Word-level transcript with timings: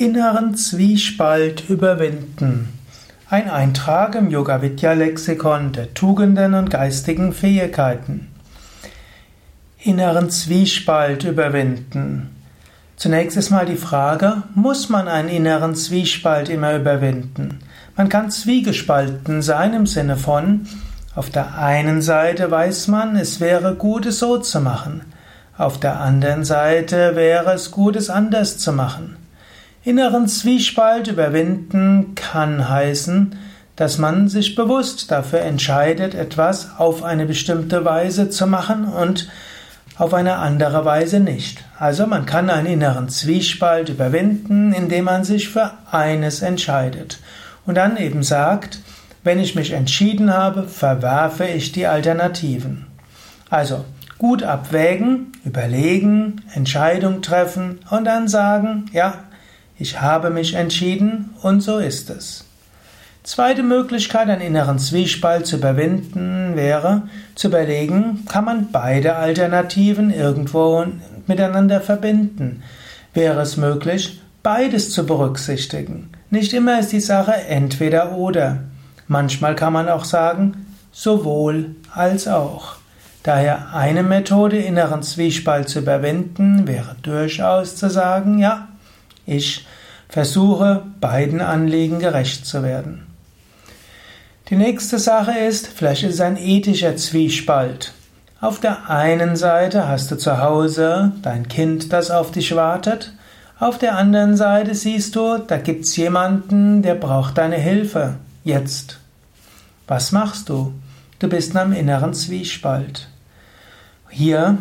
Inneren 0.00 0.54
Zwiespalt 0.54 1.68
überwinden. 1.68 2.70
Ein 3.28 3.50
Eintrag 3.50 4.14
im 4.14 4.30
Yoga 4.30 4.62
Vidya 4.62 4.94
Lexikon 4.94 5.72
der 5.72 5.92
Tugenden 5.92 6.54
und 6.54 6.70
geistigen 6.70 7.34
Fähigkeiten. 7.34 8.28
Inneren 9.78 10.30
Zwiespalt 10.30 11.24
überwinden. 11.24 12.30
Zunächst 12.96 13.36
ist 13.36 13.50
mal 13.50 13.66
die 13.66 13.76
Frage, 13.76 14.42
muss 14.54 14.88
man 14.88 15.06
einen 15.06 15.28
inneren 15.28 15.74
Zwiespalt 15.74 16.48
immer 16.48 16.74
überwinden? 16.76 17.58
Man 17.94 18.08
kann 18.08 18.30
zwiegespalten 18.30 19.42
sein 19.42 19.74
im 19.74 19.86
Sinne 19.86 20.16
von, 20.16 20.66
auf 21.14 21.28
der 21.28 21.58
einen 21.58 22.00
Seite 22.00 22.50
weiß 22.50 22.88
man, 22.88 23.16
es 23.16 23.38
wäre 23.38 23.74
gut, 23.74 24.06
es 24.06 24.20
so 24.20 24.38
zu 24.38 24.62
machen. 24.62 25.02
Auf 25.58 25.78
der 25.78 26.00
anderen 26.00 26.44
Seite 26.44 27.16
wäre 27.16 27.52
es 27.52 27.70
gut, 27.70 27.96
es 27.96 28.08
anders 28.08 28.56
zu 28.56 28.72
machen. 28.72 29.19
Inneren 29.90 30.28
Zwiespalt 30.28 31.08
überwinden 31.08 32.14
kann 32.14 32.68
heißen, 32.68 33.34
dass 33.74 33.98
man 33.98 34.28
sich 34.28 34.54
bewusst 34.54 35.10
dafür 35.10 35.40
entscheidet, 35.40 36.14
etwas 36.14 36.78
auf 36.78 37.02
eine 37.02 37.26
bestimmte 37.26 37.84
Weise 37.84 38.30
zu 38.30 38.46
machen 38.46 38.84
und 38.84 39.28
auf 39.96 40.14
eine 40.14 40.36
andere 40.36 40.84
Weise 40.84 41.18
nicht. 41.18 41.64
Also 41.76 42.06
man 42.06 42.24
kann 42.24 42.50
einen 42.50 42.68
inneren 42.68 43.08
Zwiespalt 43.08 43.88
überwinden, 43.88 44.72
indem 44.72 45.06
man 45.06 45.24
sich 45.24 45.48
für 45.48 45.72
eines 45.90 46.40
entscheidet 46.40 47.18
und 47.66 47.74
dann 47.74 47.96
eben 47.96 48.22
sagt, 48.22 48.78
wenn 49.24 49.40
ich 49.40 49.56
mich 49.56 49.72
entschieden 49.72 50.32
habe, 50.32 50.68
verwerfe 50.68 51.46
ich 51.46 51.72
die 51.72 51.88
Alternativen. 51.88 52.86
Also 53.48 53.84
gut 54.18 54.44
abwägen, 54.44 55.32
überlegen, 55.44 56.42
Entscheidung 56.54 57.22
treffen 57.22 57.80
und 57.90 58.04
dann 58.04 58.28
sagen, 58.28 58.86
ja, 58.92 59.24
ich 59.80 60.00
habe 60.02 60.28
mich 60.28 60.54
entschieden 60.54 61.30
und 61.40 61.62
so 61.62 61.78
ist 61.78 62.10
es. 62.10 62.44
Zweite 63.22 63.62
Möglichkeit, 63.62 64.28
einen 64.28 64.42
inneren 64.42 64.78
Zwiespalt 64.78 65.46
zu 65.46 65.56
überwinden, 65.56 66.54
wäre 66.54 67.02
zu 67.34 67.48
überlegen, 67.48 68.26
kann 68.28 68.44
man 68.44 68.68
beide 68.72 69.16
Alternativen 69.16 70.12
irgendwo 70.12 70.84
miteinander 71.26 71.80
verbinden? 71.80 72.62
Wäre 73.14 73.40
es 73.40 73.56
möglich, 73.56 74.20
beides 74.42 74.90
zu 74.90 75.06
berücksichtigen? 75.06 76.10
Nicht 76.28 76.52
immer 76.52 76.78
ist 76.78 76.92
die 76.92 77.00
Sache 77.00 77.32
entweder 77.32 78.12
oder. 78.12 78.58
Manchmal 79.08 79.54
kann 79.54 79.72
man 79.72 79.88
auch 79.88 80.04
sagen, 80.04 80.66
sowohl 80.92 81.74
als 81.94 82.28
auch. 82.28 82.76
Daher 83.22 83.74
eine 83.74 84.02
Methode, 84.02 84.58
inneren 84.58 85.02
Zwiespalt 85.02 85.70
zu 85.70 85.78
überwinden, 85.78 86.66
wäre 86.66 86.96
durchaus 87.02 87.76
zu 87.76 87.88
sagen, 87.88 88.38
ja, 88.38 88.68
ich 89.26 89.66
versuche 90.08 90.82
beiden 91.00 91.40
Anliegen 91.40 91.98
gerecht 91.98 92.46
zu 92.46 92.62
werden. 92.62 93.06
Die 94.48 94.56
nächste 94.56 94.98
Sache 94.98 95.38
ist, 95.38 95.68
vielleicht 95.68 96.02
ist 96.02 96.14
es 96.14 96.20
ein 96.20 96.36
ethischer 96.36 96.96
Zwiespalt. 96.96 97.92
Auf 98.40 98.58
der 98.58 98.90
einen 98.90 99.36
Seite 99.36 99.86
hast 99.86 100.10
du 100.10 100.16
zu 100.16 100.38
Hause 100.38 101.12
dein 101.22 101.46
Kind, 101.46 101.92
das 101.92 102.10
auf 102.10 102.32
dich 102.32 102.56
wartet. 102.56 103.12
Auf 103.58 103.78
der 103.78 103.96
anderen 103.96 104.36
Seite 104.36 104.74
siehst 104.74 105.14
du, 105.14 105.38
da 105.38 105.58
gibt's 105.58 105.94
jemanden, 105.96 106.82
der 106.82 106.94
braucht 106.94 107.38
deine 107.38 107.58
Hilfe. 107.58 108.14
Jetzt. 108.42 108.98
Was 109.86 110.10
machst 110.12 110.48
du? 110.48 110.72
Du 111.18 111.28
bist 111.28 111.50
in 111.50 111.58
einem 111.58 111.72
inneren 111.74 112.14
Zwiespalt. 112.14 113.08
Hier 114.08 114.56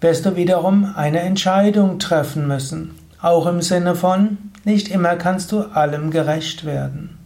wirst 0.00 0.26
du 0.26 0.36
wiederum 0.36 0.92
eine 0.94 1.20
Entscheidung 1.20 1.98
treffen 1.98 2.46
müssen. 2.46 2.94
Auch 3.26 3.46
im 3.46 3.60
Sinne 3.60 3.96
von, 3.96 4.38
nicht 4.62 4.86
immer 4.86 5.16
kannst 5.16 5.50
du 5.50 5.62
allem 5.62 6.12
gerecht 6.12 6.64
werden. 6.64 7.18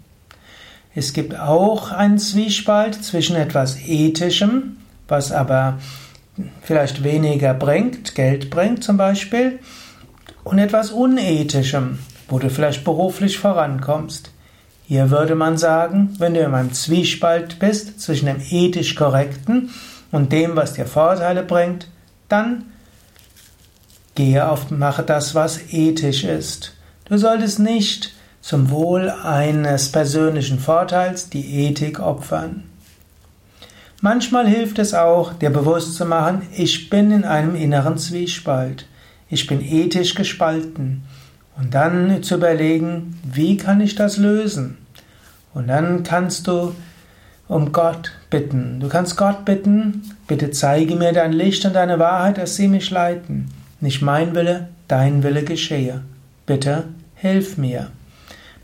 Es 0.94 1.12
gibt 1.12 1.38
auch 1.38 1.92
einen 1.92 2.18
Zwiespalt 2.18 3.04
zwischen 3.04 3.36
etwas 3.36 3.76
Ethischem, 3.86 4.78
was 5.08 5.30
aber 5.30 5.78
vielleicht 6.62 7.04
weniger 7.04 7.52
bringt, 7.52 8.14
Geld 8.14 8.48
bringt 8.48 8.82
zum 8.82 8.96
Beispiel, 8.96 9.58
und 10.42 10.58
etwas 10.58 10.90
Unethischem, 10.90 11.98
wo 12.30 12.38
du 12.38 12.48
vielleicht 12.48 12.82
beruflich 12.82 13.38
vorankommst. 13.38 14.30
Hier 14.88 15.10
würde 15.10 15.34
man 15.34 15.58
sagen, 15.58 16.14
wenn 16.16 16.32
du 16.32 16.40
in 16.40 16.54
einem 16.54 16.72
Zwiespalt 16.72 17.58
bist 17.58 18.00
zwischen 18.00 18.24
dem 18.24 18.40
ethisch 18.50 18.94
Korrekten 18.94 19.68
und 20.12 20.32
dem, 20.32 20.56
was 20.56 20.72
dir 20.72 20.86
Vorteile 20.86 21.42
bringt, 21.42 21.88
dann 22.30 22.64
Gehe 24.20 24.46
auf, 24.46 24.70
mache 24.70 25.02
das, 25.02 25.34
was 25.34 25.72
ethisch 25.72 26.24
ist. 26.24 26.74
Du 27.06 27.16
solltest 27.16 27.58
nicht 27.58 28.12
zum 28.42 28.68
Wohl 28.68 29.08
eines 29.08 29.90
persönlichen 29.90 30.58
Vorteils 30.58 31.30
die 31.30 31.64
Ethik 31.64 32.00
opfern. 32.00 32.64
Manchmal 34.02 34.46
hilft 34.46 34.78
es 34.78 34.92
auch, 34.92 35.32
dir 35.32 35.48
bewusst 35.48 35.94
zu 35.94 36.04
machen, 36.04 36.42
ich 36.54 36.90
bin 36.90 37.10
in 37.12 37.24
einem 37.24 37.54
inneren 37.54 37.96
Zwiespalt. 37.96 38.84
Ich 39.30 39.46
bin 39.46 39.62
ethisch 39.62 40.14
gespalten. 40.14 41.02
Und 41.56 41.72
dann 41.72 42.22
zu 42.22 42.34
überlegen, 42.34 43.18
wie 43.24 43.56
kann 43.56 43.80
ich 43.80 43.94
das 43.94 44.18
lösen? 44.18 44.76
Und 45.54 45.68
dann 45.68 46.02
kannst 46.02 46.46
du 46.46 46.74
um 47.48 47.72
Gott 47.72 48.12
bitten. 48.28 48.80
Du 48.80 48.90
kannst 48.90 49.16
Gott 49.16 49.46
bitten, 49.46 50.02
bitte 50.26 50.50
zeige 50.50 50.94
mir 50.96 51.14
dein 51.14 51.32
Licht 51.32 51.64
und 51.64 51.72
deine 51.72 51.98
Wahrheit, 51.98 52.36
dass 52.36 52.56
sie 52.56 52.68
mich 52.68 52.90
leiten. 52.90 53.50
Nicht 53.80 54.02
mein 54.02 54.34
Wille, 54.34 54.68
dein 54.88 55.22
Wille 55.22 55.42
geschehe. 55.42 56.02
Bitte 56.46 56.84
hilf 57.14 57.56
mir. 57.56 57.88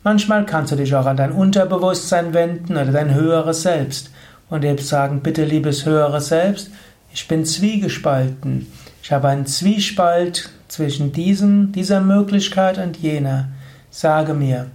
Manchmal 0.05 0.47
kannst 0.47 0.73
du 0.73 0.77
dich 0.77 0.95
auch 0.95 1.07
an 1.07 1.17
dein 1.17 1.33
Unterbewusstsein 1.33 2.33
wenden 2.35 2.73
oder 2.73 2.93
dein 2.93 3.15
höheres 3.15 3.63
Selbst 3.63 4.11
und 4.49 4.63
dir 4.63 4.79
sagen, 4.79 5.21
bitte 5.21 5.45
liebes 5.45 5.85
höheres 5.85 6.29
Selbst, 6.29 6.71
ich 7.13 7.29
bin 7.29 7.45
zwiegespalten. 7.45 8.67
Ich 9.03 9.11
habe 9.11 9.29
einen 9.29 9.47
Zwiespalt 9.47 10.51
zwischen 10.69 11.13
diesem, 11.13 11.73
dieser 11.73 12.01
Möglichkeit 12.01 12.79
und 12.79 12.99
jener. 12.99 13.49
Sage 13.91 14.35
mir, 14.35 14.67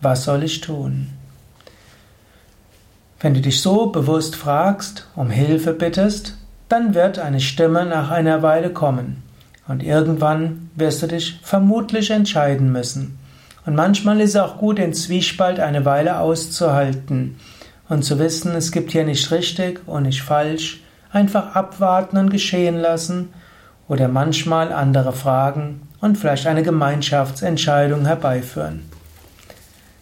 was 0.00 0.24
soll 0.24 0.44
ich 0.44 0.60
tun? 0.60 1.08
Wenn 3.18 3.32
du 3.32 3.40
dich 3.40 3.62
so 3.62 3.86
bewusst 3.86 4.36
fragst, 4.36 5.08
um 5.16 5.30
Hilfe 5.30 5.72
bittest, 5.72 6.36
dann 6.68 6.94
wird 6.94 7.18
eine 7.18 7.40
Stimme 7.40 7.86
nach 7.86 8.10
einer 8.10 8.42
Weile 8.42 8.70
kommen. 8.70 9.22
Und 9.68 9.82
irgendwann 9.82 10.70
wirst 10.76 11.02
du 11.02 11.08
dich 11.08 11.40
vermutlich 11.42 12.10
entscheiden 12.10 12.70
müssen. 12.70 13.18
Und 13.64 13.74
manchmal 13.74 14.20
ist 14.20 14.30
es 14.30 14.36
auch 14.36 14.58
gut, 14.58 14.78
den 14.78 14.94
Zwiespalt 14.94 15.58
eine 15.58 15.84
Weile 15.84 16.20
auszuhalten 16.20 17.36
und 17.88 18.04
zu 18.04 18.18
wissen, 18.18 18.54
es 18.54 18.70
gibt 18.70 18.92
hier 18.92 19.04
nicht 19.04 19.30
richtig 19.30 19.80
und 19.86 20.04
nicht 20.04 20.22
falsch, 20.22 20.82
einfach 21.12 21.54
abwarten 21.54 22.16
und 22.16 22.30
geschehen 22.30 22.76
lassen 22.76 23.30
oder 23.88 24.08
manchmal 24.08 24.72
andere 24.72 25.12
fragen 25.12 25.82
und 26.00 26.16
vielleicht 26.16 26.46
eine 26.46 26.62
Gemeinschaftsentscheidung 26.62 28.06
herbeiführen. 28.06 28.82